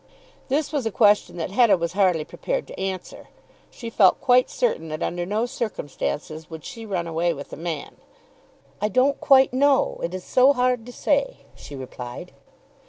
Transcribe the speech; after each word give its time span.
This 0.47 0.73
was 0.73 0.87
a 0.87 0.91
question 0.91 1.37
that 1.37 1.51
Hetta 1.51 1.77
was 1.77 1.93
hardly 1.93 2.25
prepared 2.25 2.65
to 2.65 2.79
answer. 2.79 3.27
She 3.69 3.91
felt 3.91 4.19
quite 4.19 4.49
certain 4.49 4.87
that 4.87 5.03
under 5.03 5.27
no 5.27 5.45
circumstances 5.45 6.49
would 6.49 6.65
she 6.65 6.87
run 6.87 7.05
away 7.05 7.35
with 7.35 7.53
a 7.53 7.55
man. 7.55 7.97
"I 8.81 8.87
don't 8.89 9.21
quite 9.21 9.53
know. 9.53 9.99
It 10.01 10.15
is 10.15 10.23
so 10.23 10.53
hard 10.53 10.87
to 10.87 10.91
say," 10.91 11.45
she 11.53 11.75
replied. 11.75 12.31